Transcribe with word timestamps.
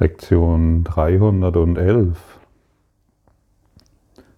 Lektion 0.00 0.84
311. 0.84 2.38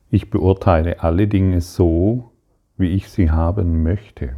Ich 0.09 0.31
beurteile 0.31 1.03
alle 1.03 1.29
Dinge 1.29 1.61
so, 1.61 2.31
wie 2.79 2.89
ich 2.89 3.11
sie 3.11 3.31
haben 3.31 3.83
möchte. 3.83 4.37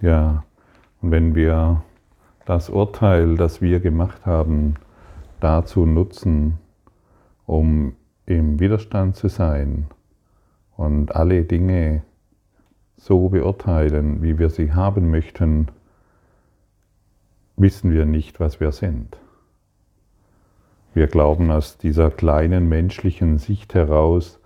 Ja, 0.00 0.44
und 1.02 1.10
wenn 1.10 1.34
wir 1.34 1.82
das 2.46 2.70
Urteil, 2.70 3.36
das 3.36 3.60
wir 3.60 3.80
gemacht 3.80 4.24
haben, 4.24 4.76
dazu 5.40 5.84
nutzen, 5.84 6.56
um 7.44 7.96
im 8.24 8.58
Widerstand 8.60 9.16
zu 9.16 9.28
sein 9.28 9.88
und 10.74 11.14
alle 11.14 11.44
Dinge 11.44 12.02
so 12.96 13.28
beurteilen, 13.28 14.22
wie 14.22 14.38
wir 14.38 14.48
sie 14.48 14.72
haben 14.72 15.10
möchten, 15.10 15.68
wissen 17.60 17.92
wir 17.92 18.06
nicht, 18.06 18.40
was 18.40 18.60
wir 18.60 18.72
sind. 18.72 19.18
Wir 20.94 21.06
glauben 21.06 21.50
aus 21.50 21.78
dieser 21.78 22.10
kleinen 22.10 22.68
menschlichen 22.68 23.38
Sicht 23.38 23.74
heraus, 23.74 24.40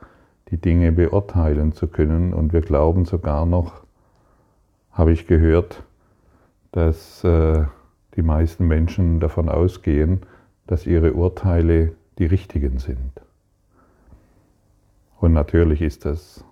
die 0.50 0.58
Dinge 0.58 0.92
beurteilen 0.92 1.72
zu 1.72 1.86
können 1.86 2.34
und 2.34 2.52
wir 2.52 2.60
glauben 2.60 3.04
sogar 3.06 3.46
noch, 3.46 3.82
habe 4.90 5.12
ich 5.12 5.26
gehört, 5.26 5.84
dass 6.72 7.24
äh, 7.24 7.64
die 8.16 8.22
meisten 8.22 8.66
Menschen 8.66 9.20
davon 9.20 9.48
ausgehen, 9.48 10.20
dass 10.66 10.86
ihre 10.86 11.14
Urteile 11.14 11.92
die 12.18 12.26
richtigen 12.26 12.78
sind. 12.78 13.20
Und 15.18 15.32
natürlich 15.32 15.80
ist 15.80 16.04
das 16.04 16.44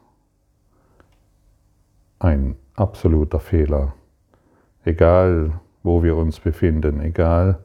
ein 2.18 2.56
absoluter 2.74 3.40
Fehler. 3.40 3.94
Egal, 4.84 5.60
wo 5.82 6.02
wir 6.02 6.16
uns 6.16 6.40
befinden, 6.40 7.00
egal 7.00 7.58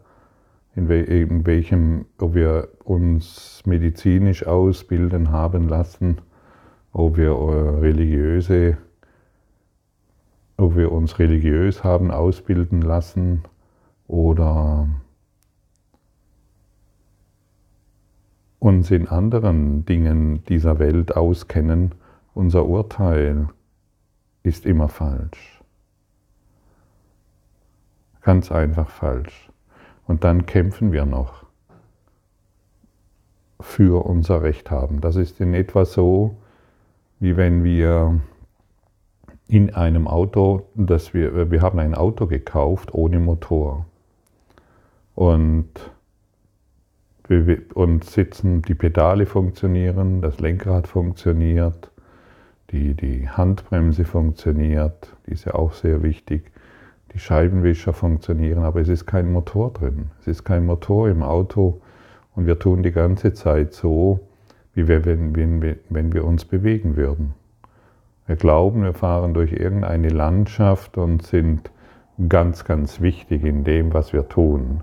in, 0.75 1.45
welchem, 1.45 2.05
ob 2.19 2.35
wir 2.35 2.69
uns 2.83 3.63
medizinisch 3.65 4.45
ausbilden 4.45 5.31
haben 5.31 5.67
lassen, 5.67 6.19
ob 6.93 7.17
wir 7.17 7.31
äh, 7.31 7.79
religiöse, 7.79 8.77
ob 10.55 10.75
wir 10.75 10.91
uns 10.91 11.17
religiös 11.17 11.83
haben 11.83 12.11
ausbilden 12.11 12.81
lassen 12.81 13.43
oder 14.07 14.87
uns 18.59 18.91
in 18.91 19.07
anderen 19.07 19.85
Dingen 19.85 20.43
dieser 20.45 20.77
Welt 20.77 21.15
auskennen, 21.15 21.95
unser 22.35 22.67
Urteil 22.67 23.49
ist 24.43 24.65
immer 24.65 24.89
falsch. 24.89 25.56
Ganz 28.27 28.51
einfach 28.51 28.89
falsch. 28.89 29.49
Und 30.05 30.25
dann 30.25 30.45
kämpfen 30.45 30.91
wir 30.91 31.05
noch 31.05 31.45
für 33.61 34.05
unser 34.05 34.43
Recht 34.43 34.69
haben. 34.69 34.99
Das 34.99 35.15
ist 35.15 35.39
in 35.39 35.53
etwa 35.53 35.85
so, 35.85 36.35
wie 37.21 37.37
wenn 37.37 37.63
wir 37.63 38.19
in 39.47 39.73
einem 39.73 40.09
Auto, 40.09 40.67
dass 40.75 41.13
wir, 41.13 41.51
wir 41.51 41.61
haben 41.61 41.79
ein 41.79 41.95
Auto 41.95 42.27
gekauft 42.27 42.93
ohne 42.93 43.19
Motor 43.19 43.85
und, 45.15 45.69
und 47.75 48.03
sitzen, 48.03 48.61
die 48.61 48.75
Pedale 48.75 49.25
funktionieren, 49.25 50.21
das 50.21 50.41
Lenkrad 50.41 50.89
funktioniert, 50.89 51.91
die, 52.71 52.93
die 52.93 53.29
Handbremse 53.29 54.03
funktioniert, 54.03 55.15
die 55.25 55.31
ist 55.31 55.45
ja 55.45 55.55
auch 55.55 55.71
sehr 55.71 56.03
wichtig 56.03 56.51
die 57.13 57.19
Scheibenwischer 57.19 57.93
funktionieren, 57.93 58.63
aber 58.63 58.81
es 58.81 58.89
ist 58.89 59.05
kein 59.05 59.31
Motor 59.31 59.71
drin. 59.71 60.11
Es 60.19 60.27
ist 60.27 60.43
kein 60.43 60.65
Motor 60.65 61.09
im 61.09 61.23
Auto 61.23 61.81
und 62.35 62.45
wir 62.45 62.59
tun 62.59 62.83
die 62.83 62.91
ganze 62.91 63.33
Zeit 63.33 63.73
so, 63.73 64.19
wie 64.73 64.87
wir, 64.87 65.05
wenn, 65.05 65.35
wenn, 65.35 65.77
wenn 65.89 66.13
wir 66.13 66.25
uns 66.25 66.45
bewegen 66.45 66.95
würden. 66.95 67.33
Wir 68.27 68.35
glauben, 68.35 68.83
wir 68.83 68.93
fahren 68.93 69.33
durch 69.33 69.53
irgendeine 69.53 70.09
Landschaft 70.09 70.97
und 70.97 71.23
sind 71.23 71.71
ganz, 72.27 72.65
ganz 72.65 73.01
wichtig 73.01 73.43
in 73.43 73.63
dem, 73.63 73.93
was 73.93 74.13
wir 74.13 74.27
tun. 74.27 74.81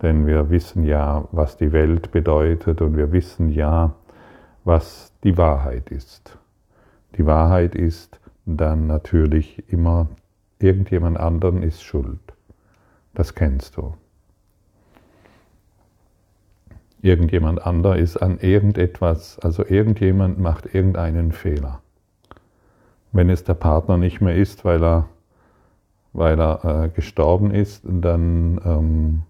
Denn 0.00 0.26
wir 0.26 0.50
wissen 0.50 0.84
ja, 0.84 1.26
was 1.32 1.56
die 1.56 1.72
Welt 1.72 2.12
bedeutet 2.12 2.80
und 2.80 2.96
wir 2.96 3.12
wissen 3.12 3.48
ja, 3.50 3.94
was 4.64 5.12
die 5.24 5.36
Wahrheit 5.36 5.90
ist. 5.90 6.38
Die 7.16 7.26
Wahrheit 7.26 7.74
ist 7.74 8.20
dann 8.46 8.86
natürlich 8.86 9.70
immer 9.72 10.08
irgendjemand 10.58 11.18
anderen 11.18 11.62
ist 11.62 11.82
schuld. 11.82 12.20
Das 13.14 13.34
kennst 13.34 13.76
du. 13.76 13.94
Irgendjemand 17.02 17.64
anderer 17.66 17.96
ist 17.96 18.16
an 18.16 18.38
irgendetwas, 18.38 19.38
also 19.38 19.64
irgendjemand 19.64 20.38
macht 20.38 20.74
irgendeinen 20.74 21.32
Fehler. 21.32 21.80
Wenn 23.12 23.28
es 23.28 23.44
der 23.44 23.54
Partner 23.54 23.98
nicht 23.98 24.20
mehr 24.20 24.34
ist, 24.34 24.64
weil 24.64 24.82
er, 24.82 25.08
weil 26.14 26.40
er 26.40 26.64
äh, 26.64 26.88
gestorben 26.88 27.50
ist, 27.50 27.82
dann 27.84 28.58
ähm, 28.64 29.22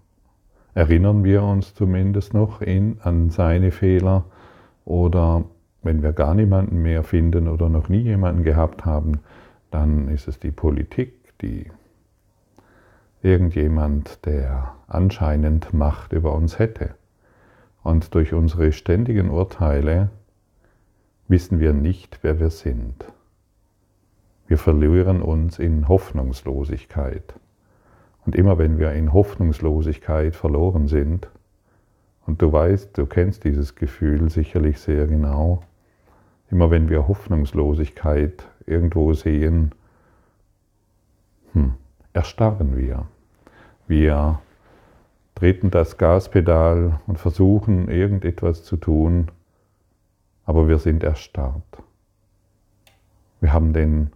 erinnern 0.73 1.23
wir 1.23 1.43
uns 1.43 1.73
zumindest 1.73 2.33
noch 2.33 2.61
ihn 2.61 2.99
an 3.03 3.29
seine 3.29 3.71
Fehler. 3.71 4.23
Oder 4.85 5.43
wenn 5.83 6.01
wir 6.01 6.13
gar 6.13 6.33
niemanden 6.33 6.81
mehr 6.81 7.03
finden 7.03 7.47
oder 7.47 7.69
noch 7.69 7.89
nie 7.89 8.01
jemanden 8.01 8.43
gehabt 8.43 8.85
haben, 8.85 9.19
dann 9.75 10.07
ist 10.07 10.29
es 10.29 10.39
die 10.39 10.51
Politik, 10.51 11.37
die 11.41 11.69
irgendjemand, 13.21 14.25
der 14.25 14.73
anscheinend 14.87 15.73
Macht 15.73 16.13
über 16.13 16.33
uns 16.33 16.59
hätte. 16.59 16.95
Und 17.83 18.15
durch 18.15 18.33
unsere 18.33 18.71
ständigen 18.71 19.29
Urteile 19.29 20.11
wissen 21.27 21.59
wir 21.59 21.73
nicht, 21.73 22.19
wer 22.21 22.39
wir 22.39 22.51
sind. 22.51 23.03
Wir 24.47 24.57
verlieren 24.57 25.21
uns 25.21 25.59
in 25.59 25.89
Hoffnungslosigkeit. 25.89 27.33
Und 28.25 28.33
immer 28.33 28.57
wenn 28.57 28.79
wir 28.79 28.93
in 28.93 29.11
Hoffnungslosigkeit 29.11 30.37
verloren 30.37 30.87
sind, 30.87 31.27
und 32.25 32.41
du 32.41 32.51
weißt, 32.51 32.97
du 32.97 33.05
kennst 33.07 33.43
dieses 33.43 33.75
Gefühl 33.75 34.29
sicherlich 34.29 34.79
sehr 34.79 35.05
genau, 35.05 35.63
immer 36.49 36.71
wenn 36.71 36.89
wir 36.89 37.07
Hoffnungslosigkeit 37.07 38.43
irgendwo 38.65 39.13
sehen, 39.13 39.73
hm, 41.53 41.73
erstarren 42.13 42.77
wir. 42.77 43.07
Wir 43.87 44.39
treten 45.35 45.69
das 45.69 45.97
Gaspedal 45.97 46.99
und 47.07 47.19
versuchen 47.19 47.89
irgendetwas 47.89 48.63
zu 48.63 48.77
tun, 48.77 49.31
aber 50.45 50.67
wir 50.67 50.79
sind 50.79 51.03
erstarrt. 51.03 51.83
Wir 53.41 53.51
haben 53.53 53.73
den 53.73 54.11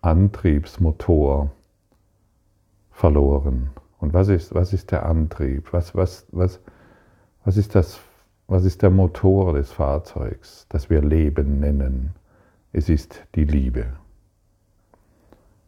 Antriebsmotor 0.00 1.50
verloren. 2.90 3.70
Und 4.00 4.14
was 4.14 4.28
ist, 4.28 4.54
was 4.54 4.72
ist 4.72 4.90
der 4.90 5.06
Antrieb? 5.06 5.72
Was, 5.72 5.94
was, 5.94 6.26
was, 6.32 6.60
was, 7.44 7.56
ist 7.56 7.74
das, 7.74 8.00
was 8.48 8.64
ist 8.64 8.80
der 8.80 8.90
Motor 8.90 9.52
des 9.52 9.70
Fahrzeugs, 9.70 10.66
das 10.70 10.88
wir 10.88 11.02
Leben 11.02 11.60
nennen? 11.60 12.14
Es 12.72 12.88
ist 12.88 13.26
die 13.34 13.44
Liebe. 13.44 13.92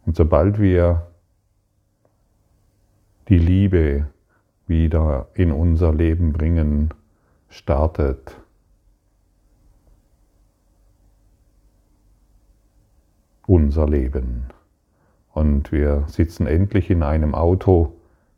Und 0.06 0.16
sobald 0.16 0.58
wir 0.58 1.06
die 3.28 3.38
Liebe 3.38 4.06
wieder 4.66 5.28
in 5.34 5.52
unser 5.52 5.92
Leben 5.92 6.32
bringen, 6.32 6.94
startet 7.50 8.40
unser 13.46 13.87
Leben. 13.87 14.46
Und 15.32 15.70
wir 15.70 16.05
sitzen 16.06 16.46
endlich 16.46 16.88
in 16.88 17.02
einem 17.02 17.34
Auto, 17.34 17.93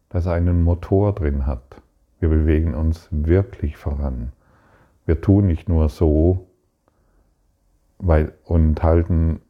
das 0.09 0.27
einen 0.27 0.65
Motor 0.65 1.15
drin 1.15 1.47
hat. 1.47 1.82
Wir 2.23 2.29
bewegen 2.29 2.75
uns 2.75 3.09
wirklich 3.11 3.77
voran. 3.77 4.31
Wir 5.07 5.21
tun 5.21 5.49
nicht 5.49 5.69
nur 5.69 5.89
so 5.89 6.47
weil, 7.99 8.33
und 8.45 8.81
halten 8.81 9.41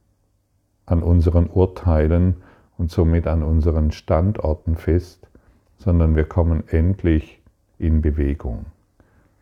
an 0.87 1.03
unseren 1.03 1.49
Urteilen 1.49 2.37
und 2.79 2.91
somit 2.91 3.27
an 3.27 3.43
unseren 3.43 3.93
Standorten 3.93 4.77
fest, 4.77 5.29
sondern 5.77 6.17
wir 6.17 6.25
kommen 6.25 6.65
endlich 6.67 7.43
in 7.79 8.01
Bewegung. 8.01 8.65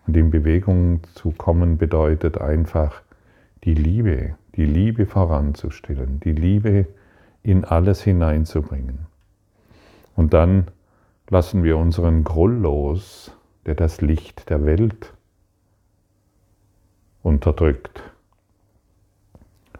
Und 0.08 0.16
in 0.16 0.30
Bewegung 0.32 1.02
zu 1.14 1.30
kommen 1.30 1.78
bedeutet 1.78 2.40
einfach 2.40 3.00
die 3.62 3.74
Liebe, 3.74 4.34
die 4.56 4.66
Liebe 4.66 5.06
voranzustellen, 5.06 6.18
die 6.18 6.32
Liebe 6.32 6.88
in 7.44 7.64
alles 7.64 8.02
hineinzubringen. 8.02 9.06
Und 10.16 10.34
dann 10.34 10.66
lassen 11.30 11.62
wir 11.62 11.78
unseren 11.78 12.24
Groll 12.24 12.52
los, 12.52 13.34
der 13.64 13.74
das 13.74 14.00
Licht 14.00 14.50
der 14.50 14.64
Welt 14.66 15.14
unterdrückt. 17.22 18.02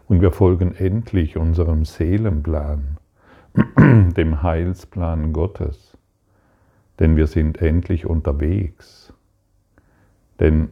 Und 0.07 0.21
wir 0.21 0.31
folgen 0.31 0.73
endlich 0.75 1.37
unserem 1.37 1.85
Seelenplan, 1.85 2.97
dem 3.77 4.41
Heilsplan 4.41 5.33
Gottes. 5.33 5.97
denn 6.99 7.15
wir 7.17 7.25
sind 7.25 7.61
endlich 7.61 8.05
unterwegs. 8.05 9.11
Denn 10.39 10.69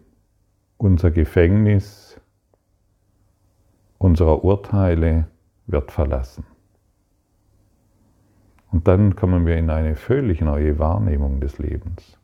unser 0.77 1.09
Gefängnis 1.09 2.19
unserer 3.97 4.43
Urteile 4.43 5.27
wird 5.67 5.91
verlassen. 5.91 6.45
Und 8.71 8.87
dann 8.87 9.15
kommen 9.15 9.45
wir 9.45 9.57
in 9.57 9.69
eine 9.69 9.95
völlig 9.95 10.41
neue 10.41 10.77
Wahrnehmung 10.77 11.39
des 11.39 11.57
Lebens. 11.57 12.17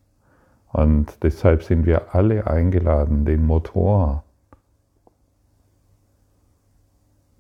Und 0.72 1.24
deshalb 1.24 1.64
sind 1.64 1.86
wir 1.86 2.14
alle 2.14 2.48
eingeladen, 2.48 3.26
den 3.26 3.46
Motor, 3.46 4.24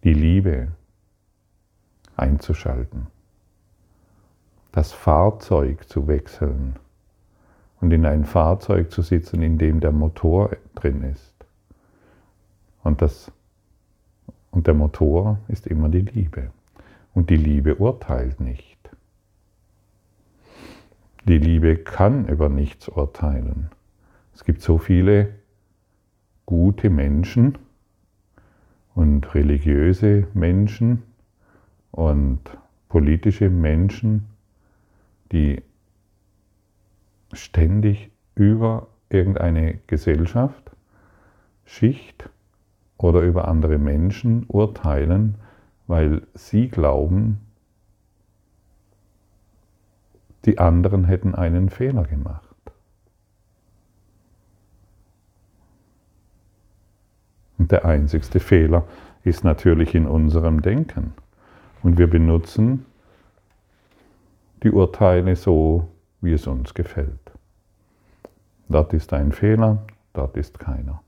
die 0.03 0.13
Liebe 0.13 0.69
einzuschalten, 2.15 3.07
das 4.71 4.93
Fahrzeug 4.93 5.87
zu 5.89 6.07
wechseln 6.07 6.75
und 7.81 7.91
in 7.91 8.05
ein 8.05 8.23
Fahrzeug 8.23 8.91
zu 8.91 9.01
sitzen, 9.01 9.41
in 9.41 9.57
dem 9.57 9.79
der 9.79 9.91
Motor 9.91 10.51
drin 10.75 11.03
ist. 11.03 11.33
Und, 12.83 13.01
das, 13.01 13.31
und 14.51 14.67
der 14.67 14.73
Motor 14.75 15.39
ist 15.47 15.67
immer 15.67 15.89
die 15.89 16.01
Liebe. 16.01 16.51
Und 17.13 17.29
die 17.29 17.37
Liebe 17.37 17.75
urteilt 17.75 18.39
nicht. 18.39 18.74
Die 21.27 21.39
Liebe 21.39 21.77
kann 21.77 22.27
über 22.27 22.49
nichts 22.49 22.87
urteilen. 22.87 23.71
Es 24.35 24.43
gibt 24.43 24.61
so 24.61 24.77
viele 24.77 25.33
gute 26.45 26.91
Menschen 26.91 27.57
und 28.93 29.33
religiöse 29.33 30.27
Menschen 30.35 31.01
und 31.89 32.41
politische 32.89 33.49
Menschen, 33.49 34.27
die 35.31 35.63
ständig 37.33 38.11
über 38.35 38.87
irgendeine 39.09 39.79
Gesellschaft, 39.87 40.69
Schicht 41.65 42.29
oder 42.97 43.21
über 43.21 43.47
andere 43.47 43.79
Menschen 43.79 44.45
urteilen, 44.47 45.39
weil 45.87 46.21
sie 46.35 46.67
glauben, 46.67 47.44
die 50.45 50.59
anderen 50.59 51.05
hätten 51.05 51.35
einen 51.35 51.69
Fehler 51.69 52.03
gemacht. 52.03 52.55
Und 57.57 57.71
der 57.71 57.85
einzigste 57.85 58.39
Fehler 58.39 58.85
ist 59.23 59.43
natürlich 59.43 59.95
in 59.95 60.05
unserem 60.05 60.61
Denken. 60.61 61.13
Und 61.81 61.97
wir 61.97 62.07
benutzen 62.07 62.85
die 64.61 64.71
Urteile 64.71 65.35
so, 65.35 65.87
wie 66.21 66.33
es 66.33 66.47
uns 66.47 66.73
gefällt. 66.73 67.31
Dort 68.69 68.93
ist 68.93 69.13
ein 69.13 69.31
Fehler, 69.31 69.83
dort 70.13 70.37
ist 70.37 70.59
keiner. 70.59 71.01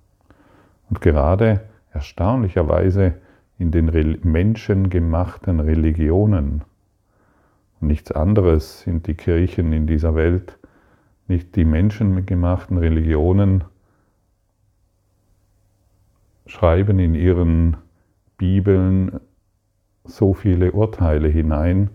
Und 0.90 1.01
gerade 1.01 1.62
erstaunlicherweise 1.92 3.16
in 3.57 3.72
den 3.72 4.19
menschengemachten 4.24 5.60
Religionen 5.60 6.63
Nichts 7.80 8.12
anderes 8.12 8.82
sind 8.82 9.08
die 9.08 9.14
Kirchen 9.14 9.72
in 9.72 9.86
dieser 9.86 10.16
Welt, 10.16 10.58
nicht 11.28 11.56
die 11.56 11.66
menschengemachten 11.66 12.78
Religionen 12.78 13.64
schreiben 16.46 17.00
in 17.00 17.14
ihren 17.14 17.78
Bibeln 18.38 19.20
so 20.06 20.34
viele 20.34 20.72
Urteile 20.72 21.28
hinein, 21.28 21.90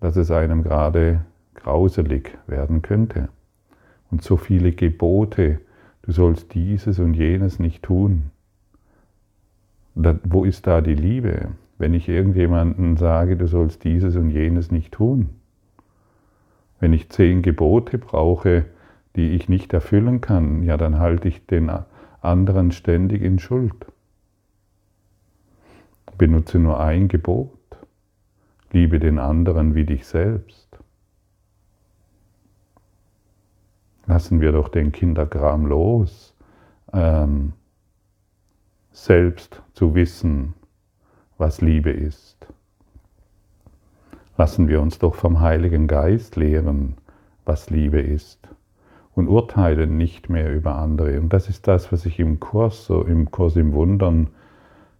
dass 0.00 0.16
es 0.16 0.30
einem 0.30 0.62
gerade 0.62 1.24
grauselig 1.54 2.36
werden 2.46 2.82
könnte. 2.82 3.28
Und 4.10 4.22
so 4.22 4.36
viele 4.36 4.72
Gebote, 4.72 5.60
du 6.02 6.12
sollst 6.12 6.54
dieses 6.54 6.98
und 6.98 7.14
jenes 7.14 7.58
nicht 7.58 7.82
tun. 7.82 8.30
Wo 9.94 10.44
ist 10.44 10.66
da 10.66 10.80
die 10.82 10.94
Liebe? 10.94 11.48
Wenn 11.78 11.94
ich 11.94 12.08
irgendjemanden 12.08 12.96
sage, 12.96 13.36
du 13.36 13.46
sollst 13.46 13.84
dieses 13.84 14.16
und 14.16 14.30
jenes 14.30 14.70
nicht 14.70 14.92
tun. 14.92 15.30
Wenn 16.80 16.92
ich 16.92 17.10
zehn 17.10 17.42
Gebote 17.42 17.98
brauche, 17.98 18.66
die 19.14 19.30
ich 19.30 19.48
nicht 19.48 19.72
erfüllen 19.72 20.20
kann, 20.20 20.62
ja, 20.62 20.76
dann 20.76 20.98
halte 20.98 21.28
ich 21.28 21.46
den 21.46 21.70
anderen 22.20 22.72
ständig 22.72 23.22
in 23.22 23.38
Schuld. 23.38 23.86
Benutze 26.18 26.58
nur 26.58 26.80
ein 26.80 27.08
Gebot. 27.08 27.52
Liebe 28.72 28.98
den 28.98 29.18
anderen 29.18 29.74
wie 29.74 29.84
dich 29.84 30.06
selbst. 30.06 30.78
Lassen 34.06 34.40
wir 34.40 34.52
doch 34.52 34.68
den 34.68 34.92
Kinderkram 34.92 35.66
los, 35.66 36.34
ähm, 36.92 37.52
selbst 38.92 39.62
zu 39.72 39.94
wissen, 39.94 40.54
was 41.38 41.60
Liebe 41.60 41.90
ist. 41.90 42.46
Lassen 44.36 44.68
wir 44.68 44.80
uns 44.80 44.98
doch 44.98 45.14
vom 45.14 45.40
Heiligen 45.40 45.86
Geist 45.86 46.36
lehren, 46.36 46.96
was 47.44 47.70
Liebe 47.70 48.00
ist 48.00 48.48
und 49.14 49.28
urteilen 49.28 49.96
nicht 49.96 50.28
mehr 50.28 50.54
über 50.54 50.76
andere. 50.76 51.20
Und 51.20 51.32
das 51.32 51.48
ist 51.48 51.66
das, 51.66 51.90
was 51.90 52.04
ich 52.04 52.20
im 52.20 52.38
Kurs, 52.38 52.84
so 52.84 53.02
im 53.02 53.30
Kurs 53.30 53.56
im 53.56 53.72
Wundern 53.72 54.28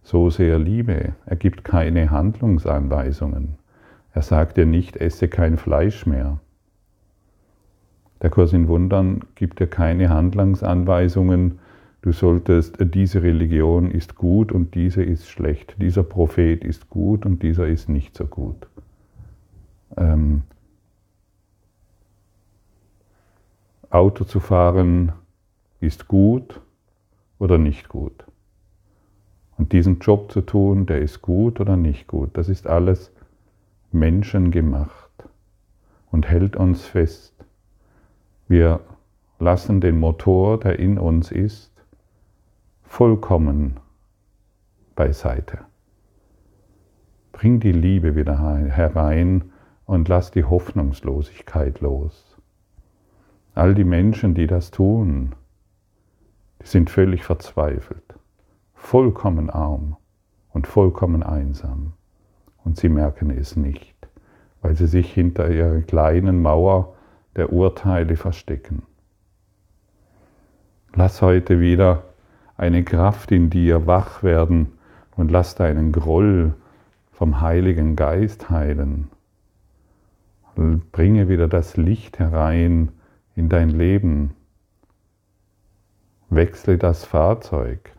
so 0.01 0.29
sehr 0.29 0.57
liebe. 0.57 1.13
Er 1.25 1.35
gibt 1.35 1.63
keine 1.63 2.09
Handlungsanweisungen. 2.09 3.57
Er 4.13 4.23
sagt 4.23 4.57
dir 4.57 4.65
nicht, 4.65 4.97
esse 4.97 5.27
kein 5.27 5.57
Fleisch 5.57 6.07
mehr. 6.07 6.39
Der 8.23 8.31
Kurs 8.31 8.53
in 8.53 8.67
Wundern 8.67 9.19
gibt 9.35 9.59
dir 9.59 9.67
keine 9.67 10.09
Handlungsanweisungen, 10.09 11.59
Du 12.01 12.11
solltest, 12.11 12.79
äh, 12.79 12.85
diese 12.85 13.23
Religion 13.23 13.91
ist 13.91 14.15
gut 14.15 14.51
und 14.51 14.75
diese 14.75 15.03
ist 15.03 15.29
schlecht. 15.29 15.75
Dieser 15.81 16.03
Prophet 16.03 16.63
ist 16.63 16.89
gut 16.89 17.25
und 17.25 17.43
dieser 17.43 17.67
ist 17.67 17.89
nicht 17.89 18.15
so 18.15 18.25
gut. 18.25 18.67
Ähm, 19.95 20.43
Auto 23.89 24.25
zu 24.25 24.39
fahren 24.39 25.13
ist 25.79 26.07
gut 26.07 26.61
oder 27.39 27.57
nicht 27.57 27.89
gut. 27.89 28.25
Und 29.57 29.71
diesen 29.71 29.99
Job 29.99 30.31
zu 30.31 30.41
tun, 30.41 30.85
der 30.85 31.01
ist 31.01 31.21
gut 31.21 31.59
oder 31.59 31.77
nicht 31.77 32.07
gut. 32.07 32.31
Das 32.33 32.47
ist 32.47 32.67
alles 32.67 33.11
menschengemacht 33.91 35.09
und 36.11 36.27
hält 36.27 36.55
uns 36.55 36.85
fest. 36.85 37.33
Wir 38.47 38.81
lassen 39.39 39.81
den 39.81 39.99
Motor, 39.99 40.59
der 40.59 40.79
in 40.79 40.99
uns 40.99 41.31
ist, 41.31 41.71
vollkommen 42.87 43.79
beiseite. 44.95 45.59
Bring 47.33 47.59
die 47.59 47.73
Liebe 47.73 48.15
wieder 48.15 48.39
herein 48.39 49.51
und 49.85 50.07
lass 50.07 50.31
die 50.31 50.43
Hoffnungslosigkeit 50.43 51.81
los. 51.81 52.37
All 53.53 53.75
die 53.75 53.83
Menschen, 53.83 54.33
die 54.33 54.47
das 54.47 54.71
tun, 54.71 55.35
die 56.61 56.67
sind 56.67 56.89
völlig 56.89 57.23
verzweifelt, 57.23 58.15
vollkommen 58.73 59.49
arm 59.49 59.97
und 60.53 60.65
vollkommen 60.65 61.21
einsam. 61.21 61.93
Und 62.63 62.77
sie 62.77 62.89
merken 62.89 63.29
es 63.29 63.55
nicht, 63.55 63.95
weil 64.61 64.75
sie 64.75 64.87
sich 64.87 65.13
hinter 65.13 65.49
ihrer 65.49 65.81
kleinen 65.81 66.41
Mauer 66.41 66.95
der 67.35 67.53
Urteile 67.53 68.15
verstecken. 68.15 68.83
Lass 70.95 71.21
heute 71.21 71.59
wieder 71.59 72.06
eine 72.57 72.83
Kraft 72.83 73.31
in 73.31 73.49
dir 73.49 73.85
wach 73.85 74.23
werden 74.23 74.73
und 75.15 75.31
lass 75.31 75.55
deinen 75.55 75.91
Groll 75.91 76.55
vom 77.11 77.39
Heiligen 77.39 77.95
Geist 77.95 78.49
heilen. 78.49 79.09
Bringe 80.91 81.29
wieder 81.29 81.47
das 81.47 81.77
Licht 81.77 82.17
herein 82.17 82.91
in 83.35 83.47
dein 83.47 83.69
Leben. 83.69 84.33
Wechsle 86.29 86.79
das 86.79 87.05
Fahrzeug. 87.05 87.93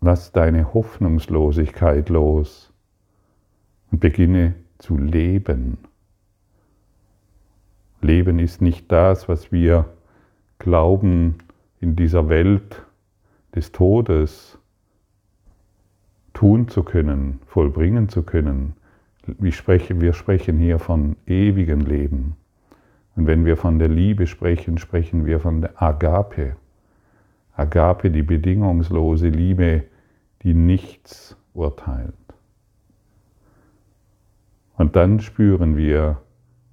Lass 0.00 0.30
deine 0.30 0.72
Hoffnungslosigkeit 0.72 2.08
los 2.08 2.72
und 3.90 3.98
beginne 3.98 4.54
zu 4.78 4.96
leben. 4.96 5.78
Leben 8.00 8.38
ist 8.38 8.62
nicht 8.62 8.92
das, 8.92 9.28
was 9.28 9.50
wir 9.50 9.95
glauben, 10.58 11.36
in 11.80 11.96
dieser 11.96 12.28
Welt 12.28 12.84
des 13.54 13.72
Todes 13.72 14.58
tun 16.34 16.68
zu 16.68 16.82
können, 16.82 17.40
vollbringen 17.46 18.08
zu 18.08 18.22
können. 18.22 18.74
Wir 19.26 19.52
sprechen 19.52 20.58
hier 20.58 20.78
von 20.78 21.16
ewigem 21.26 21.80
Leben. 21.80 22.36
Und 23.16 23.26
wenn 23.26 23.44
wir 23.44 23.56
von 23.56 23.78
der 23.78 23.88
Liebe 23.88 24.26
sprechen, 24.26 24.78
sprechen 24.78 25.24
wir 25.24 25.40
von 25.40 25.62
der 25.62 25.82
Agape. 25.82 26.56
Agape, 27.54 28.10
die 28.10 28.22
bedingungslose 28.22 29.28
Liebe, 29.28 29.84
die 30.42 30.52
nichts 30.52 31.36
urteilt. 31.54 32.14
Und 34.76 34.94
dann 34.94 35.20
spüren 35.20 35.76
wir, 35.76 36.18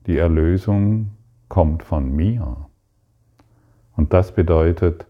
die 0.06 0.18
Erlösung 0.18 1.12
kommt 1.48 1.84
von 1.84 2.14
mir. 2.14 2.68
Und 3.96 4.14
das 4.14 4.34
bedeutet, 4.34 5.06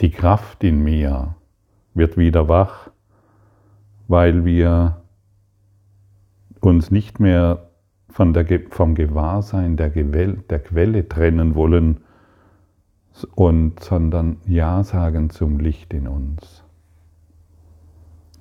die 0.00 0.10
Kraft 0.10 0.62
in 0.62 0.82
mir 0.82 1.34
wird 1.94 2.16
wieder 2.16 2.48
wach, 2.48 2.90
weil 4.08 4.44
wir 4.44 5.00
uns 6.60 6.90
nicht 6.90 7.18
mehr 7.20 7.70
von 8.08 8.32
der, 8.32 8.46
vom 8.70 8.94
Gewahrsein 8.94 9.76
der, 9.76 9.90
der 9.90 10.60
Quelle 10.60 11.08
trennen 11.08 11.54
wollen, 11.54 12.00
und, 13.34 13.80
sondern 13.80 14.36
Ja 14.44 14.84
sagen 14.84 15.30
zum 15.30 15.58
Licht 15.58 15.94
in 15.94 16.06
uns. 16.06 16.64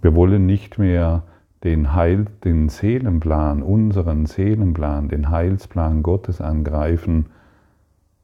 Wir 0.01 0.13
wollen 0.15 0.45
nicht 0.45 0.77
mehr 0.77 1.23
den 1.63 1.93
Heil, 1.93 2.25
den 2.43 2.69
Seelenplan, 2.69 3.63
unseren 3.63 4.25
Seelenplan, 4.25 5.07
den 5.07 5.29
Heilsplan 5.29 6.03
Gottes 6.03 6.41
angreifen, 6.41 7.27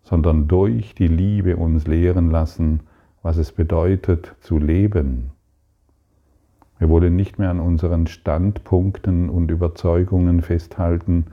sondern 0.03 0.47
durch 0.47 0.95
die 0.95 1.07
Liebe 1.07 1.57
uns 1.57 1.87
lehren 1.87 2.31
lassen, 2.31 2.81
was 3.21 3.37
es 3.37 3.51
bedeutet 3.51 4.35
zu 4.41 4.57
leben. 4.57 5.31
Wir 6.79 6.89
wollen 6.89 7.15
nicht 7.15 7.37
mehr 7.37 7.51
an 7.51 7.59
unseren 7.59 8.07
Standpunkten 8.07 9.29
und 9.29 9.51
Überzeugungen 9.51 10.41
festhalten, 10.41 11.27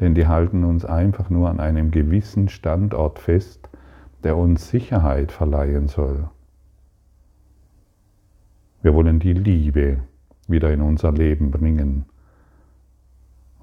denn 0.00 0.14
die 0.14 0.26
halten 0.26 0.64
uns 0.64 0.84
einfach 0.84 1.28
nur 1.28 1.50
an 1.50 1.60
einem 1.60 1.90
gewissen 1.90 2.48
Standort 2.48 3.18
fest, 3.18 3.68
der 4.22 4.36
uns 4.36 4.70
Sicherheit 4.70 5.30
verleihen 5.30 5.88
soll. 5.88 6.28
Wir 8.82 8.94
wollen 8.94 9.18
die 9.18 9.34
Liebe 9.34 9.98
wieder 10.48 10.72
in 10.72 10.80
unser 10.80 11.12
Leben 11.12 11.50
bringen. 11.50 12.06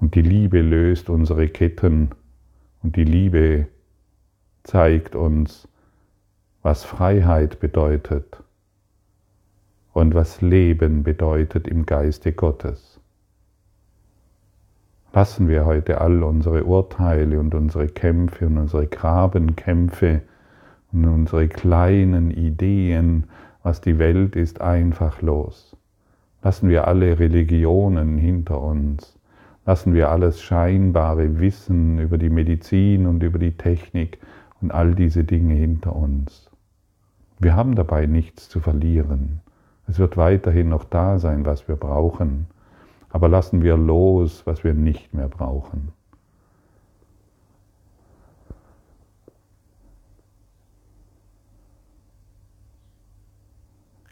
Und 0.00 0.14
die 0.14 0.22
Liebe 0.22 0.60
löst 0.60 1.10
unsere 1.10 1.48
Ketten 1.48 2.10
und 2.82 2.96
die 2.96 3.04
Liebe 3.04 3.68
zeigt 4.64 5.14
uns, 5.16 5.68
was 6.62 6.84
Freiheit 6.84 7.60
bedeutet 7.60 8.42
und 9.92 10.14
was 10.14 10.40
Leben 10.40 11.02
bedeutet 11.02 11.66
im 11.66 11.84
Geiste 11.86 12.32
Gottes. 12.32 13.00
Lassen 15.12 15.48
wir 15.48 15.66
heute 15.66 16.00
all 16.00 16.22
unsere 16.22 16.64
Urteile 16.64 17.38
und 17.38 17.54
unsere 17.54 17.86
Kämpfe 17.88 18.46
und 18.46 18.56
unsere 18.56 18.86
Grabenkämpfe 18.86 20.22
und 20.92 21.04
unsere 21.04 21.48
kleinen 21.48 22.30
Ideen, 22.30 23.24
was 23.62 23.80
die 23.80 23.98
Welt 23.98 24.36
ist, 24.36 24.60
einfach 24.60 25.20
los. 25.20 25.76
Lassen 26.42 26.68
wir 26.68 26.88
alle 26.88 27.18
Religionen 27.18 28.16
hinter 28.16 28.60
uns. 28.60 29.18
Lassen 29.66 29.94
wir 29.94 30.08
alles 30.10 30.42
scheinbare 30.42 31.38
Wissen 31.38 31.98
über 31.98 32.18
die 32.18 32.30
Medizin 32.30 33.06
und 33.06 33.22
über 33.22 33.38
die 33.38 33.56
Technik 33.56 34.18
und 34.62 34.70
all 34.70 34.94
diese 34.94 35.24
Dinge 35.24 35.54
hinter 35.54 35.94
uns. 35.94 36.50
Wir 37.38 37.56
haben 37.56 37.74
dabei 37.74 38.06
nichts 38.06 38.48
zu 38.48 38.60
verlieren. 38.60 39.40
Es 39.88 39.98
wird 39.98 40.16
weiterhin 40.16 40.68
noch 40.68 40.84
da 40.84 41.18
sein, 41.18 41.44
was 41.44 41.66
wir 41.66 41.76
brauchen. 41.76 42.46
Aber 43.10 43.28
lassen 43.28 43.62
wir 43.62 43.76
los, 43.76 44.46
was 44.46 44.64
wir 44.64 44.74
nicht 44.74 45.12
mehr 45.12 45.28
brauchen. 45.28 45.92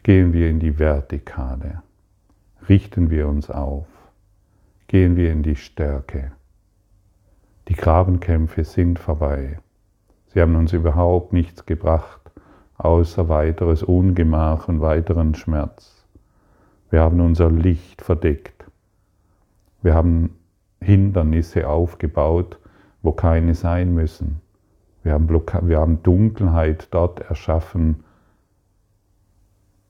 Gehen 0.03 0.33
wir 0.33 0.49
in 0.49 0.59
die 0.59 0.77
Vertikale, 0.77 1.83
richten 2.67 3.11
wir 3.11 3.27
uns 3.27 3.51
auf, 3.51 3.87
gehen 4.87 5.15
wir 5.15 5.31
in 5.31 5.43
die 5.43 5.55
Stärke. 5.55 6.31
Die 7.67 7.75
Grabenkämpfe 7.75 8.63
sind 8.63 8.97
vorbei. 8.97 9.59
Sie 10.33 10.41
haben 10.41 10.55
uns 10.55 10.71
überhaupt 10.71 11.33
nichts 11.33 11.65
gebracht 11.65 12.21
außer 12.83 13.29
weiteres 13.29 13.83
Ungemach 13.83 14.67
und 14.67 14.81
weiteren 14.81 15.35
Schmerz. 15.35 16.03
Wir 16.89 17.01
haben 17.01 17.21
unser 17.21 17.51
Licht 17.51 18.01
verdeckt. 18.01 18.65
Wir 19.83 19.93
haben 19.93 20.35
Hindernisse 20.81 21.67
aufgebaut, 21.67 22.57
wo 23.03 23.11
keine 23.11 23.53
sein 23.53 23.93
müssen. 23.93 24.41
Wir 25.03 25.13
haben, 25.13 25.29
wir 25.29 25.79
haben 25.79 26.01
Dunkelheit 26.01 26.87
dort 26.91 27.19
erschaffen, 27.19 28.03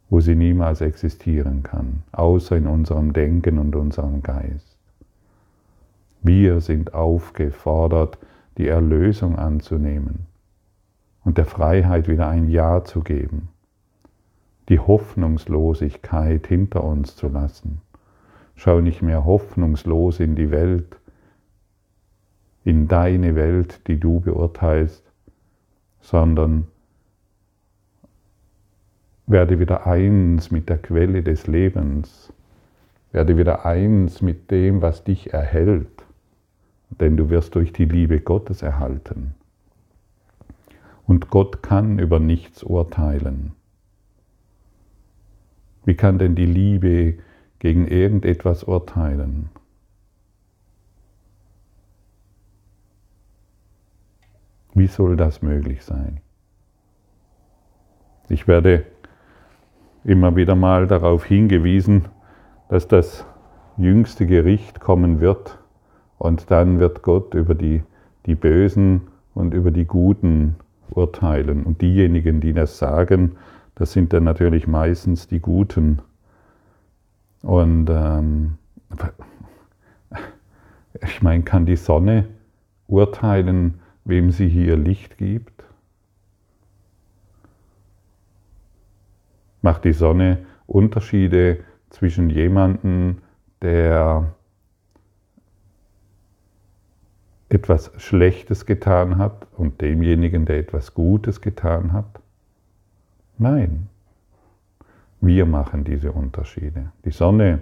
wo 0.09 0.19
sie 0.19 0.35
niemals 0.35 0.81
existieren 0.81 1.63
kann, 1.63 2.03
außer 2.11 2.57
in 2.57 2.67
unserem 2.67 3.13
Denken 3.13 3.57
und 3.57 3.75
unserem 3.75 4.21
Geist. 4.21 4.77
Wir 6.21 6.59
sind 6.59 6.93
aufgefordert, 6.93 8.17
die 8.57 8.67
Erlösung 8.67 9.37
anzunehmen 9.37 10.30
und 11.23 11.37
der 11.37 11.45
Freiheit 11.45 12.07
wieder 12.07 12.27
ein 12.27 12.49
Ja 12.49 12.83
zu 12.83 13.01
geben, 13.01 13.49
die 14.69 14.79
Hoffnungslosigkeit 14.79 16.47
hinter 16.47 16.83
uns 16.83 17.15
zu 17.15 17.27
lassen. 17.27 17.81
Schau 18.55 18.81
nicht 18.81 19.01
mehr 19.01 19.25
hoffnungslos 19.25 20.19
in 20.19 20.35
die 20.35 20.51
Welt, 20.51 20.99
in 22.63 22.87
deine 22.87 23.35
Welt, 23.35 23.87
die 23.87 23.99
du 23.99 24.19
beurteilst, 24.19 25.03
sondern 25.99 26.67
werde 29.27 29.59
wieder 29.59 29.87
eins 29.87 30.51
mit 30.51 30.69
der 30.69 30.77
Quelle 30.77 31.23
des 31.23 31.47
Lebens, 31.47 32.33
werde 33.11 33.37
wieder 33.37 33.65
eins 33.65 34.21
mit 34.21 34.51
dem, 34.51 34.81
was 34.81 35.03
dich 35.03 35.33
erhält, 35.33 36.05
denn 36.89 37.17
du 37.17 37.29
wirst 37.29 37.55
durch 37.55 37.73
die 37.73 37.85
Liebe 37.85 38.19
Gottes 38.19 38.61
erhalten. 38.61 39.35
Und 41.07 41.29
Gott 41.29 41.63
kann 41.63 41.99
über 41.99 42.19
nichts 42.19 42.63
urteilen. 42.63 43.53
Wie 45.83 45.95
kann 45.95 46.19
denn 46.19 46.35
die 46.35 46.45
Liebe 46.45 47.17
gegen 47.59 47.87
irgendetwas 47.87 48.63
urteilen? 48.63 49.49
Wie 54.73 54.87
soll 54.87 55.17
das 55.17 55.41
möglich 55.41 55.83
sein? 55.83 56.21
Ich 58.29 58.47
werde 58.47 58.85
immer 60.03 60.35
wieder 60.35 60.55
mal 60.55 60.87
darauf 60.87 61.25
hingewiesen, 61.25 62.05
dass 62.69 62.87
das 62.87 63.25
jüngste 63.77 64.25
Gericht 64.25 64.79
kommen 64.79 65.19
wird 65.19 65.59
und 66.17 66.49
dann 66.51 66.79
wird 66.79 67.01
Gott 67.01 67.33
über 67.33 67.55
die, 67.55 67.83
die 68.25 68.35
Bösen 68.35 69.07
und 69.33 69.53
über 69.53 69.71
die 69.71 69.85
Guten 69.85 70.55
urteilen. 70.91 71.63
Und 71.63 71.81
diejenigen, 71.81 72.41
die 72.41 72.53
das 72.53 72.77
sagen, 72.77 73.37
das 73.75 73.93
sind 73.93 74.13
dann 74.13 74.23
natürlich 74.23 74.67
meistens 74.67 75.27
die 75.27 75.39
Guten. 75.39 76.01
Und 77.41 77.89
ähm, 77.89 78.57
ich 81.01 81.21
meine, 81.21 81.43
kann 81.43 81.65
die 81.65 81.77
Sonne 81.77 82.27
urteilen, 82.87 83.79
wem 84.03 84.31
sie 84.31 84.49
hier 84.49 84.77
Licht 84.77 85.17
gibt? 85.17 85.63
Macht 89.61 89.85
die 89.85 89.93
Sonne 89.93 90.39
Unterschiede 90.65 91.59
zwischen 91.89 92.29
jemandem, 92.29 93.19
der 93.61 94.33
etwas 97.51 97.91
Schlechtes 97.97 98.65
getan 98.65 99.17
hat 99.17 99.45
und 99.57 99.81
demjenigen, 99.81 100.45
der 100.45 100.57
etwas 100.57 100.93
Gutes 100.93 101.41
getan 101.41 101.91
hat? 101.91 102.21
Nein. 103.37 103.87
Wir 105.19 105.45
machen 105.45 105.83
diese 105.83 106.11
Unterschiede. 106.11 106.91
Die 107.05 107.11
Sonne, 107.11 107.61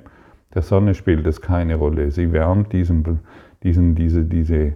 der 0.54 0.62
Sonne 0.62 0.94
spielt 0.94 1.26
es 1.28 1.42
keine 1.42 1.76
Rolle. 1.76 2.12
Sie 2.12 2.32
wärmt 2.32 2.72
diesen, 2.72 3.20
diesen, 3.64 3.96
diese, 3.96 4.24
diese, 4.24 4.76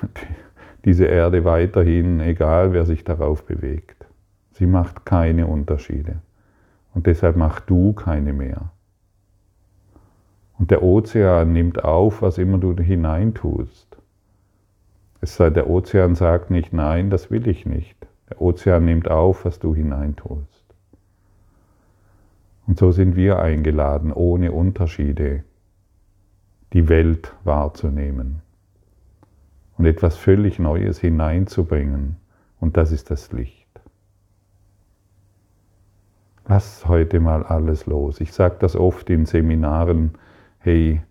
diese 0.84 1.06
Erde 1.06 1.44
weiterhin, 1.44 2.20
egal 2.20 2.72
wer 2.72 2.86
sich 2.86 3.04
darauf 3.04 3.44
bewegt. 3.44 4.06
Sie 4.52 4.66
macht 4.66 5.04
keine 5.04 5.46
Unterschiede. 5.46 6.20
Und 6.94 7.06
deshalb 7.06 7.36
mach 7.36 7.60
du 7.60 7.92
keine 7.92 8.32
mehr. 8.32 8.70
Und 10.58 10.70
der 10.70 10.82
Ozean 10.82 11.52
nimmt 11.52 11.82
auf, 11.84 12.22
was 12.22 12.38
immer 12.38 12.58
du 12.58 12.76
hineintust. 12.76 13.89
Es 15.20 15.36
sei, 15.36 15.50
der 15.50 15.68
Ozean 15.68 16.14
sagt 16.14 16.50
nicht, 16.50 16.72
nein, 16.72 17.10
das 17.10 17.30
will 17.30 17.46
ich 17.46 17.66
nicht. 17.66 17.96
Der 18.30 18.40
Ozean 18.40 18.84
nimmt 18.84 19.10
auf, 19.10 19.44
was 19.44 19.58
du 19.58 19.74
hineintust. 19.74 20.64
Und 22.66 22.78
so 22.78 22.92
sind 22.92 23.16
wir 23.16 23.40
eingeladen, 23.40 24.12
ohne 24.12 24.52
Unterschiede 24.52 25.44
die 26.72 26.88
Welt 26.88 27.34
wahrzunehmen 27.44 28.42
und 29.76 29.86
etwas 29.86 30.16
völlig 30.16 30.58
Neues 30.58 30.98
hineinzubringen. 31.00 32.16
Und 32.60 32.76
das 32.76 32.92
ist 32.92 33.10
das 33.10 33.32
Licht. 33.32 33.68
Lass 36.46 36.86
heute 36.86 37.20
mal 37.20 37.42
alles 37.42 37.86
los. 37.86 38.20
Ich 38.20 38.32
sage 38.32 38.56
das 38.60 38.76
oft 38.76 39.10
in 39.10 39.26
Seminaren, 39.26 40.12
hey, 40.58 41.02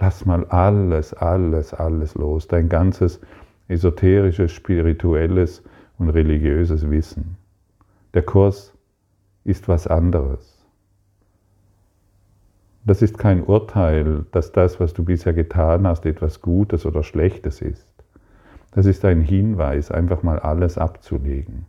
Lass 0.00 0.24
mal 0.24 0.46
alles, 0.46 1.12
alles, 1.12 1.74
alles 1.74 2.14
los. 2.14 2.48
Dein 2.48 2.70
ganzes 2.70 3.20
esoterisches, 3.70 4.50
spirituelles 4.50 5.62
und 5.98 6.10
religiöses 6.10 6.90
Wissen. 6.90 7.36
Der 8.14 8.22
Kurs 8.22 8.74
ist 9.44 9.68
was 9.68 9.86
anderes. 9.86 10.66
Das 12.84 13.02
ist 13.02 13.16
kein 13.16 13.44
Urteil, 13.44 14.26
dass 14.32 14.50
das, 14.52 14.80
was 14.80 14.92
du 14.92 15.04
bisher 15.04 15.34
getan 15.34 15.86
hast, 15.86 16.04
etwas 16.06 16.40
Gutes 16.40 16.84
oder 16.84 17.04
Schlechtes 17.04 17.62
ist. 17.62 17.86
Das 18.72 18.86
ist 18.86 19.04
ein 19.04 19.20
Hinweis, 19.20 19.90
einfach 19.90 20.22
mal 20.22 20.40
alles 20.40 20.76
abzulegen. 20.76 21.66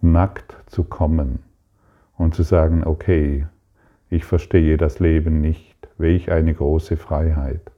Nackt 0.00 0.56
zu 0.66 0.82
kommen 0.82 1.40
und 2.16 2.34
zu 2.34 2.42
sagen, 2.42 2.84
okay, 2.84 3.46
ich 4.10 4.24
verstehe 4.24 4.76
das 4.76 4.98
Leben 4.98 5.40
nicht, 5.40 5.88
welch 5.98 6.32
eine 6.32 6.54
große 6.54 6.96
Freiheit. 6.96 7.70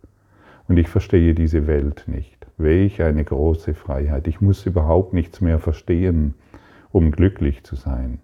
Und 0.66 0.78
ich 0.78 0.88
verstehe 0.88 1.34
diese 1.34 1.66
Welt 1.66 2.04
nicht, 2.06 2.46
welch 2.56 3.02
eine 3.02 3.24
große 3.24 3.74
Freiheit. 3.74 4.26
Ich 4.28 4.40
muss 4.40 4.64
überhaupt 4.64 5.12
nichts 5.12 5.40
mehr 5.40 5.58
verstehen, 5.58 6.34
um 6.90 7.10
glücklich 7.10 7.64
zu 7.64 7.76
sein. 7.76 8.20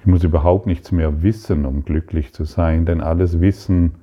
Ich 0.00 0.06
muss 0.06 0.24
überhaupt 0.24 0.66
nichts 0.66 0.92
mehr 0.92 1.22
wissen, 1.22 1.66
um 1.66 1.84
glücklich 1.84 2.32
zu 2.32 2.44
sein, 2.44 2.86
denn 2.86 3.02
alles 3.02 3.40
Wissen, 3.40 3.96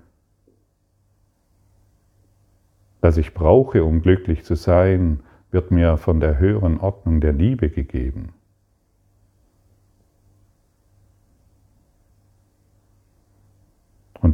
das 3.01 3.17
ich 3.17 3.33
brauche, 3.33 3.83
um 3.83 4.01
glücklich 4.01 4.43
zu 4.43 4.55
sein, 4.55 5.21
wird 5.49 5.71
mir 5.71 5.97
von 5.97 6.19
der 6.19 6.37
höheren 6.37 6.79
Ordnung 6.79 7.21
der 7.21 7.33
Liebe 7.33 7.69
gegeben. 7.69 8.33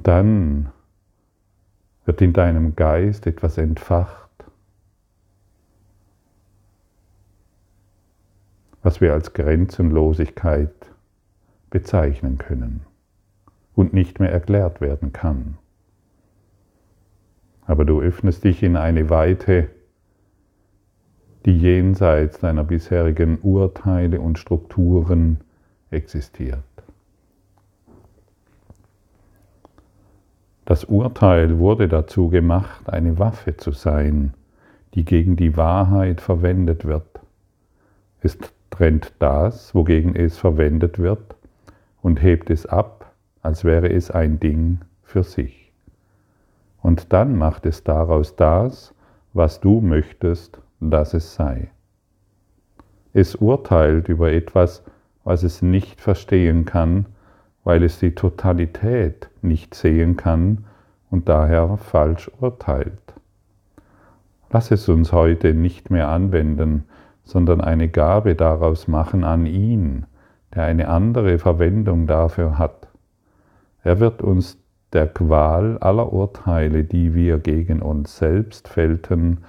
Und 0.03 0.09
dann 0.09 0.69
wird 2.03 2.21
in 2.21 2.33
deinem 2.33 2.75
Geist 2.75 3.25
etwas 3.25 3.57
entfacht, 3.57 4.29
was 8.81 8.99
wir 8.99 9.13
als 9.13 9.31
Grenzenlosigkeit 9.31 10.73
bezeichnen 11.69 12.37
können 12.37 12.81
und 13.75 13.93
nicht 13.93 14.19
mehr 14.19 14.29
erklärt 14.29 14.81
werden 14.81 15.13
kann. 15.13 15.57
Aber 17.65 17.85
du 17.85 18.01
öffnest 18.01 18.43
dich 18.43 18.61
in 18.61 18.75
eine 18.75 19.09
Weite, 19.09 19.69
die 21.45 21.57
jenseits 21.57 22.39
deiner 22.39 22.65
bisherigen 22.65 23.39
Urteile 23.39 24.19
und 24.19 24.37
Strukturen 24.37 25.39
existiert. 25.91 26.72
Das 30.73 30.85
Urteil 30.85 31.59
wurde 31.59 31.87
dazu 31.87 32.29
gemacht, 32.29 32.89
eine 32.89 33.19
Waffe 33.19 33.55
zu 33.55 33.73
sein, 33.73 34.33
die 34.95 35.05
gegen 35.05 35.35
die 35.35 35.55
Wahrheit 35.55 36.19
verwendet 36.19 36.83
wird. 36.83 37.05
Es 38.21 38.39
trennt 38.71 39.13
das, 39.19 39.75
wogegen 39.75 40.15
es 40.15 40.39
verwendet 40.39 40.97
wird, 40.97 41.35
und 42.01 42.23
hebt 42.23 42.49
es 42.49 42.65
ab, 42.65 43.13
als 43.43 43.63
wäre 43.63 43.87
es 43.91 44.09
ein 44.09 44.39
Ding 44.39 44.79
für 45.03 45.21
sich. 45.21 45.71
Und 46.81 47.13
dann 47.13 47.37
macht 47.37 47.67
es 47.67 47.83
daraus 47.83 48.35
das, 48.35 48.95
was 49.31 49.59
du 49.59 49.79
möchtest, 49.79 50.59
dass 50.79 51.13
es 51.13 51.35
sei. 51.35 51.69
Es 53.13 53.35
urteilt 53.35 54.09
über 54.09 54.31
etwas, 54.31 54.83
was 55.23 55.43
es 55.43 55.61
nicht 55.61 56.01
verstehen 56.01 56.65
kann, 56.65 57.05
weil 57.63 57.83
es 57.83 57.99
die 57.99 58.15
Totalität 58.15 59.29
nicht 59.41 59.75
sehen 59.75 60.17
kann 60.17 60.65
und 61.09 61.29
daher 61.29 61.77
falsch 61.77 62.29
urteilt. 62.39 63.13
Lass 64.51 64.71
es 64.71 64.87
uns 64.89 65.11
heute 65.11 65.53
nicht 65.53 65.89
mehr 65.89 66.09
anwenden, 66.09 66.83
sondern 67.23 67.61
eine 67.61 67.87
Gabe 67.87 68.35
daraus 68.35 68.87
machen 68.87 69.23
an 69.23 69.45
ihn, 69.45 70.05
der 70.53 70.63
eine 70.63 70.89
andere 70.89 71.39
Verwendung 71.39 72.05
dafür 72.05 72.57
hat. 72.57 72.87
Er 73.83 73.99
wird 73.99 74.21
uns 74.21 74.57
der 74.91 75.07
Qual 75.07 75.77
aller 75.79 76.13
Urteile, 76.13 76.83
die 76.83 77.15
wir 77.15 77.39
gegen 77.39 77.81
uns 77.81 78.17
selbst 78.17 78.67
fällten, 78.67 79.39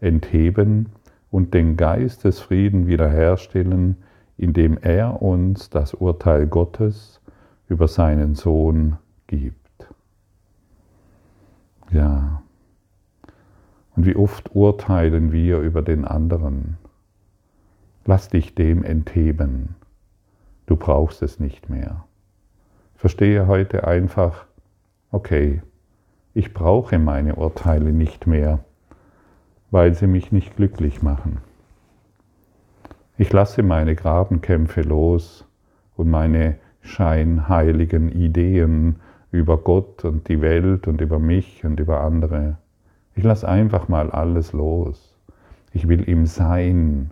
entheben 0.00 0.90
und 1.30 1.54
den 1.54 1.76
Geistesfrieden 1.76 2.86
wiederherstellen, 2.86 3.96
indem 4.36 4.78
er 4.78 5.22
uns 5.22 5.70
das 5.70 5.94
Urteil 5.94 6.46
Gottes 6.46 7.19
über 7.70 7.88
seinen 7.88 8.34
Sohn 8.34 8.98
gibt. 9.28 9.56
Ja. 11.90 12.42
Und 13.96 14.06
wie 14.06 14.16
oft 14.16 14.54
urteilen 14.54 15.32
wir 15.32 15.60
über 15.60 15.80
den 15.80 16.04
anderen? 16.04 16.78
Lass 18.04 18.28
dich 18.28 18.54
dem 18.54 18.82
entheben. 18.82 19.76
Du 20.66 20.76
brauchst 20.76 21.22
es 21.22 21.38
nicht 21.38 21.70
mehr. 21.70 22.04
Verstehe 22.96 23.46
heute 23.46 23.86
einfach, 23.86 24.46
okay, 25.12 25.62
ich 26.34 26.52
brauche 26.52 26.98
meine 26.98 27.36
Urteile 27.36 27.92
nicht 27.92 28.26
mehr, 28.26 28.64
weil 29.70 29.94
sie 29.94 30.08
mich 30.08 30.32
nicht 30.32 30.56
glücklich 30.56 31.02
machen. 31.02 31.38
Ich 33.16 33.32
lasse 33.32 33.62
meine 33.62 33.94
Grabenkämpfe 33.94 34.82
los 34.82 35.46
und 35.96 36.10
meine 36.10 36.56
scheinheiligen 36.80 38.10
Ideen 38.10 38.96
über 39.30 39.58
Gott 39.58 40.04
und 40.04 40.28
die 40.28 40.40
Welt 40.40 40.88
und 40.88 41.00
über 41.00 41.18
mich 41.18 41.64
und 41.64 41.80
über 41.80 42.00
andere. 42.00 42.58
Ich 43.14 43.24
lasse 43.24 43.48
einfach 43.48 43.88
mal 43.88 44.10
alles 44.10 44.52
los. 44.52 45.18
Ich 45.72 45.88
will 45.88 46.02
im 46.02 46.26
Sein 46.26 47.10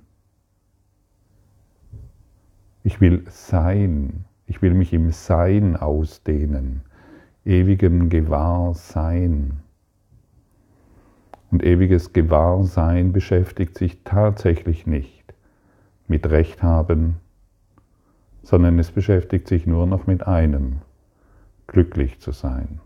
ich 2.89 3.03
will 3.03 3.23
sein. 3.29 4.25
Ich 4.47 4.63
will 4.63 4.73
mich 4.73 4.95
im 4.95 5.11
Sein 5.11 5.77
ausdehnen. 5.77 6.81
Ewigem 7.45 8.09
Gewahrsein. 8.09 9.61
Und 11.51 11.63
ewiges 11.63 12.15
Gewahrsein 12.15 13.13
beschäftigt 13.13 13.77
sich 13.77 14.05
tatsächlich 14.05 14.87
nicht 14.87 15.35
mit 16.07 16.31
Recht 16.31 16.63
haben, 16.63 17.17
sondern 18.49 18.79
es 18.79 18.91
beschäftigt 18.91 19.47
sich 19.47 19.67
nur 19.67 19.87
noch 19.87 20.07
mit 20.07 20.27
einem, 20.27 20.79
glücklich 21.67 22.19
zu 22.19 22.33
sein. 22.33 22.81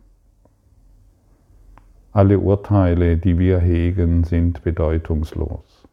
Alle 2.10 2.40
Urteile, 2.40 3.16
die 3.16 3.38
wir 3.38 3.60
hegen, 3.60 4.24
sind 4.24 4.64
bedeutungslos. 4.64 5.86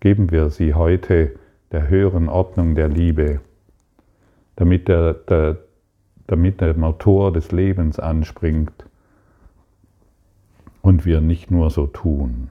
Geben 0.00 0.32
wir 0.32 0.50
sie 0.50 0.74
heute 0.74 1.36
der 1.70 1.88
höheren 1.88 2.28
Ordnung 2.28 2.74
der 2.74 2.88
Liebe, 2.88 3.40
damit 4.56 4.88
der, 4.88 5.14
der, 5.14 5.58
damit 6.26 6.60
der 6.60 6.76
Motor 6.76 7.32
des 7.32 7.52
Lebens 7.52 8.00
anspringt 8.00 8.86
und 10.82 11.06
wir 11.06 11.20
nicht 11.20 11.52
nur 11.52 11.70
so 11.70 11.86
tun. 11.86 12.50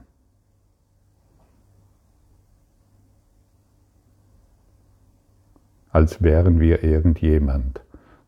Als 5.90 6.22
wären 6.22 6.60
wir 6.60 6.82
irgendjemand, 6.82 7.80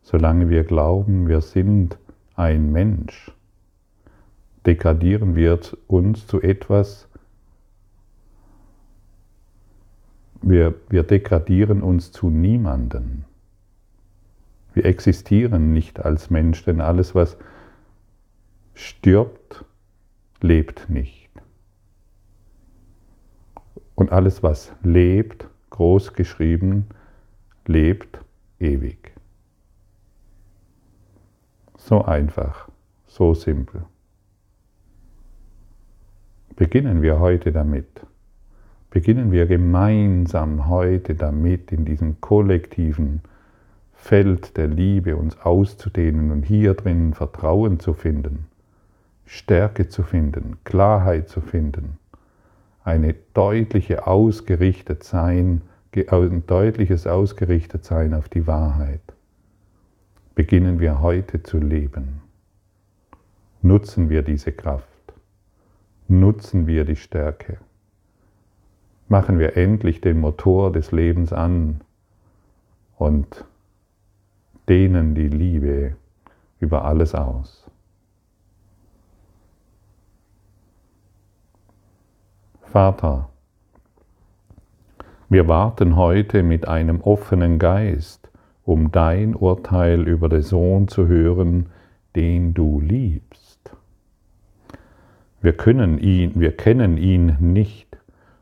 solange 0.02 0.48
wir 0.48 0.64
glauben, 0.64 1.28
wir 1.28 1.40
sind 1.40 1.98
ein 2.34 2.72
Mensch, 2.72 3.32
degradieren 4.66 5.34
wir 5.34 5.60
uns 5.86 6.26
zu 6.26 6.40
etwas, 6.40 7.10
Wir, 10.42 10.74
wir 10.88 11.02
degradieren 11.02 11.82
uns 11.82 12.12
zu 12.12 12.30
niemanden. 12.30 13.26
Wir 14.72 14.86
existieren 14.86 15.72
nicht 15.72 16.00
als 16.00 16.30
Mensch, 16.30 16.64
denn 16.64 16.80
alles, 16.80 17.14
was 17.14 17.36
stirbt, 18.72 19.64
lebt 20.40 20.88
nicht. 20.88 21.28
Und 23.94 24.12
alles, 24.12 24.42
was 24.42 24.72
lebt, 24.82 25.46
groß 25.68 26.14
geschrieben, 26.14 26.86
lebt 27.70 28.18
ewig. 28.58 29.12
So 31.76 32.04
einfach, 32.04 32.68
so 33.06 33.34
simpel. 33.34 33.82
Beginnen 36.56 37.02
wir 37.02 37.20
heute 37.20 37.52
damit 37.52 37.86
beginnen 38.90 39.30
wir 39.30 39.46
gemeinsam 39.46 40.68
heute 40.68 41.14
damit, 41.14 41.72
in 41.72 41.84
diesem 41.84 42.20
kollektiven 42.20 43.22
Feld 43.94 44.56
der 44.56 44.66
Liebe 44.66 45.16
uns 45.16 45.38
auszudehnen 45.40 46.32
und 46.32 46.42
hier 46.42 46.74
drin 46.74 47.14
Vertrauen 47.14 47.78
zu 47.78 47.94
finden, 47.94 48.46
Stärke 49.26 49.88
zu 49.88 50.02
finden, 50.02 50.58
Klarheit 50.64 51.28
zu 51.28 51.40
finden, 51.40 51.98
eine 52.82 53.14
deutliche 53.34 54.06
ausgerichtet 54.06 55.04
sein 55.04 55.62
ein 55.94 56.46
deutliches 56.46 57.06
Ausgerichtetsein 57.06 58.14
auf 58.14 58.28
die 58.28 58.46
Wahrheit, 58.46 59.02
beginnen 60.34 60.80
wir 60.80 61.00
heute 61.00 61.42
zu 61.42 61.58
leben. 61.58 62.22
Nutzen 63.62 64.08
wir 64.08 64.22
diese 64.22 64.52
Kraft. 64.52 64.86
Nutzen 66.08 66.66
wir 66.66 66.84
die 66.84 66.96
Stärke. 66.96 67.58
Machen 69.08 69.38
wir 69.38 69.56
endlich 69.56 70.00
den 70.00 70.20
Motor 70.20 70.72
des 70.72 70.92
Lebens 70.92 71.32
an 71.32 71.80
und 72.96 73.44
dehnen 74.68 75.14
die 75.14 75.28
Liebe 75.28 75.96
über 76.60 76.84
alles 76.84 77.14
aus. 77.14 77.68
Vater, 82.62 83.29
wir 85.30 85.48
warten 85.48 85.96
heute 85.96 86.42
mit 86.42 86.68
einem 86.68 87.00
offenen 87.00 87.58
Geist, 87.58 88.28
um 88.64 88.92
dein 88.92 89.34
Urteil 89.34 90.06
über 90.06 90.28
den 90.28 90.42
Sohn 90.42 90.88
zu 90.88 91.06
hören, 91.06 91.70
den 92.14 92.52
du 92.52 92.80
liebst. 92.80 93.74
Wir 95.40 95.54
können 95.54 95.98
ihn, 95.98 96.32
wir 96.34 96.54
kennen 96.54 96.98
ihn 96.98 97.36
nicht 97.40 97.96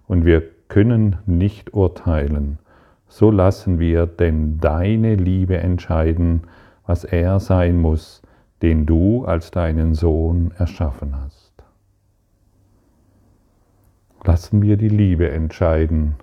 und 0.09 0.25
wir 0.25 0.43
können 0.67 1.17
nicht 1.27 1.73
urteilen. 1.73 2.59
So 3.07 3.31
lassen 3.31 3.79
wir 3.79 4.07
denn 4.07 4.59
deine 4.59 5.15
Liebe 5.15 5.59
entscheiden, 5.59 6.43
was 6.85 7.05
er 7.05 7.39
sein 7.39 7.77
muss, 7.77 8.23
den 8.63 8.87
du 8.87 9.25
als 9.25 9.53
deinen 9.53 9.95
Sohn 9.95 10.51
erschaffen 10.59 11.15
hast 11.17 11.49
lassen 14.25 14.63
wir 14.63 14.77
die 14.77 14.89
Liebe 14.89 15.31
entscheiden. 15.31 16.17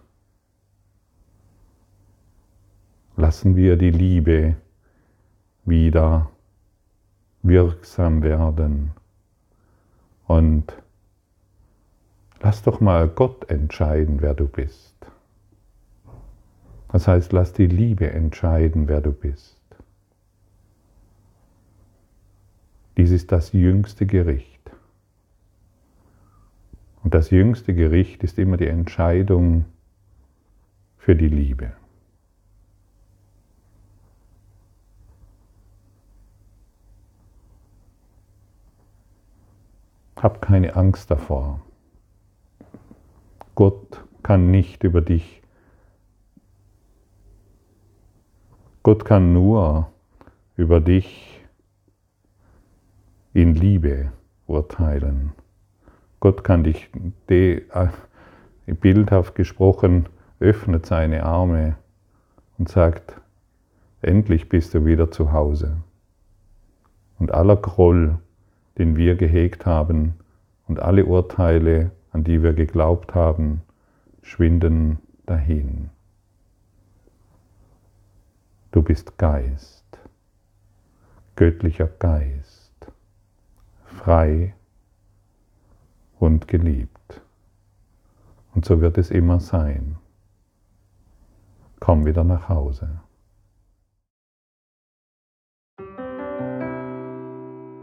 Lassen 3.17 3.56
wir 3.56 3.78
die 3.78 3.91
Liebe 3.91 4.56
wieder 5.63 6.30
wirksam 7.43 8.23
werden. 8.23 8.91
Und 10.28 10.73
lass 12.41 12.63
doch 12.63 12.82
mal 12.82 13.08
Gott 13.08 13.49
entscheiden, 13.49 14.21
wer 14.21 14.34
du 14.34 14.47
bist. 14.47 14.95
Das 16.91 17.08
heißt, 17.08 17.34
lass 17.34 17.54
die 17.54 17.67
Liebe 17.67 18.10
entscheiden, 18.10 18.88
wer 18.88 19.01
du 19.01 19.12
bist. 19.12 19.60
Dies 22.97 23.12
ist 23.12 23.32
das 23.32 23.51
jüngste 23.51 24.06
Gericht. 24.06 24.71
Und 27.04 27.13
das 27.13 27.30
jüngste 27.30 27.73
Gericht 27.73 28.23
ist 28.23 28.39
immer 28.39 28.58
die 28.58 28.67
Entscheidung 28.67 29.65
für 30.97 31.15
die 31.15 31.28
Liebe. 31.28 31.73
Hab 40.25 40.41
keine 40.41 40.75
Angst 40.75 41.11
davor. 41.11 41.61
Gott 43.53 44.03
kann 44.23 44.49
nicht 44.49 44.83
über 44.83 45.01
dich. 45.01 45.43
Gott 48.81 49.05
kann 49.05 49.33
nur 49.33 49.91
über 50.55 50.81
dich 50.81 51.45
in 53.33 53.53
Liebe 53.53 54.13
urteilen. 54.47 55.33
Gott 56.19 56.43
kann 56.43 56.63
dich, 56.63 56.89
de, 57.29 57.61
äh, 57.69 57.89
bildhaft 58.73 59.35
gesprochen, 59.35 60.09
öffnet 60.39 60.88
seine 60.88 61.23
Arme 61.23 61.75
und 62.57 62.67
sagt, 62.67 63.21
endlich 64.01 64.49
bist 64.49 64.73
du 64.73 64.85
wieder 64.85 65.11
zu 65.11 65.33
Hause. 65.33 65.77
Und 67.19 67.31
aller 67.31 67.57
Groll, 67.57 68.17
den 68.77 68.95
wir 68.95 69.15
gehegt 69.15 69.65
haben, 69.65 70.15
und 70.67 70.79
alle 70.79 71.05
Urteile, 71.05 71.91
an 72.11 72.23
die 72.23 72.41
wir 72.41 72.53
geglaubt 72.53 73.13
haben, 73.13 73.61
schwinden 74.21 74.99
dahin. 75.25 75.89
Du 78.71 78.81
bist 78.81 79.17
Geist, 79.17 79.85
göttlicher 81.35 81.88
Geist, 81.88 82.91
frei 83.85 84.53
und 86.19 86.47
geliebt. 86.47 87.21
Und 88.53 88.65
so 88.65 88.81
wird 88.81 88.97
es 88.97 89.11
immer 89.11 89.39
sein. 89.39 89.97
Komm 91.79 92.05
wieder 92.05 92.23
nach 92.23 92.49
Hause. 92.49 93.01